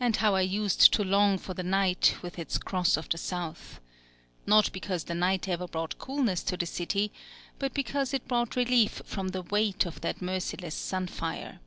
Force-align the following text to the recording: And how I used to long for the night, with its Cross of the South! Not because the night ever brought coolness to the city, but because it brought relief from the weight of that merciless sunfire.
And 0.00 0.16
how 0.16 0.34
I 0.34 0.40
used 0.40 0.90
to 0.94 1.04
long 1.04 1.36
for 1.36 1.52
the 1.52 1.62
night, 1.62 2.16
with 2.22 2.38
its 2.38 2.56
Cross 2.56 2.96
of 2.96 3.10
the 3.10 3.18
South! 3.18 3.78
Not 4.46 4.72
because 4.72 5.04
the 5.04 5.14
night 5.14 5.48
ever 5.48 5.68
brought 5.68 5.98
coolness 5.98 6.42
to 6.44 6.56
the 6.56 6.64
city, 6.64 7.12
but 7.58 7.74
because 7.74 8.14
it 8.14 8.26
brought 8.26 8.56
relief 8.56 9.02
from 9.04 9.28
the 9.28 9.42
weight 9.42 9.84
of 9.84 10.00
that 10.00 10.22
merciless 10.22 10.74
sunfire. 10.76 11.58